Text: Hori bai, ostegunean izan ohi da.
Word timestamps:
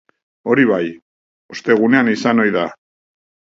Hori 0.53 0.65
bai, 0.69 0.87
ostegunean 1.57 2.13
izan 2.17 2.45
ohi 2.47 2.59
da. 2.61 2.69